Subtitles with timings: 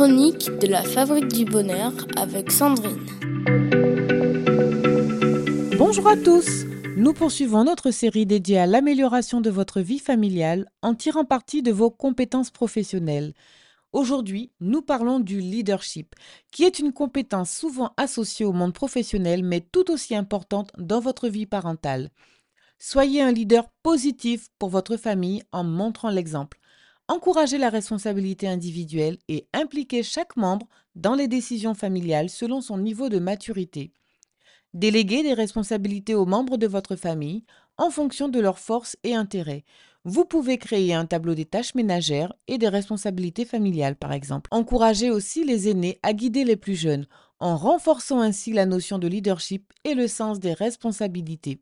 [0.00, 3.04] chroniques de la Fabrique du Bonheur avec Sandrine.
[5.76, 6.64] Bonjour à tous
[6.96, 11.70] Nous poursuivons notre série dédiée à l'amélioration de votre vie familiale en tirant parti de
[11.70, 13.34] vos compétences professionnelles.
[13.92, 16.14] Aujourd'hui, nous parlons du leadership,
[16.50, 21.28] qui est une compétence souvent associée au monde professionnel mais tout aussi importante dans votre
[21.28, 22.08] vie parentale.
[22.78, 26.58] Soyez un leader positif pour votre famille en montrant l'exemple.
[27.10, 33.08] Encouragez la responsabilité individuelle et impliquez chaque membre dans les décisions familiales selon son niveau
[33.08, 33.92] de maturité.
[34.74, 37.42] Déléguez des responsabilités aux membres de votre famille
[37.78, 39.64] en fonction de leurs forces et intérêts.
[40.04, 44.48] Vous pouvez créer un tableau des tâches ménagères et des responsabilités familiales, par exemple.
[44.52, 47.08] Encouragez aussi les aînés à guider les plus jeunes,
[47.40, 51.60] en renforçant ainsi la notion de leadership et le sens des responsabilités.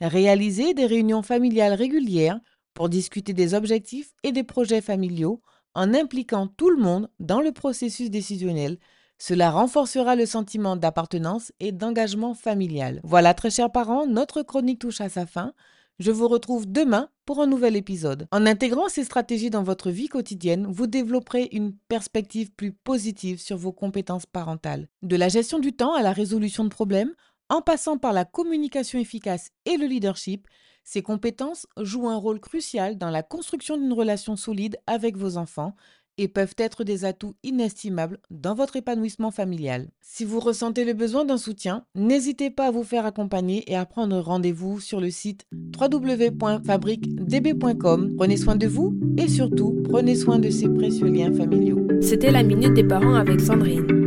[0.00, 2.40] Réalisez des réunions familiales régulières
[2.74, 5.40] pour discuter des objectifs et des projets familiaux
[5.74, 8.78] en impliquant tout le monde dans le processus décisionnel.
[9.18, 13.00] Cela renforcera le sentiment d'appartenance et d'engagement familial.
[13.04, 15.52] Voilà, très chers parents, notre chronique touche à sa fin.
[15.98, 18.26] Je vous retrouve demain pour un nouvel épisode.
[18.32, 23.58] En intégrant ces stratégies dans votre vie quotidienne, vous développerez une perspective plus positive sur
[23.58, 24.88] vos compétences parentales.
[25.02, 27.12] De la gestion du temps à la résolution de problèmes,
[27.50, 30.48] en passant par la communication efficace et le leadership,
[30.84, 35.74] ces compétences jouent un rôle crucial dans la construction d'une relation solide avec vos enfants
[36.18, 39.88] et peuvent être des atouts inestimables dans votre épanouissement familial.
[40.02, 43.86] Si vous ressentez le besoin d'un soutien, n'hésitez pas à vous faire accompagner et à
[43.86, 45.46] prendre rendez-vous sur le site
[45.80, 48.16] www.fabriquedb.com.
[48.18, 51.88] Prenez soin de vous et surtout, prenez soin de ces précieux liens familiaux.
[52.02, 53.99] C'était la Minute des Parents avec Sandrine.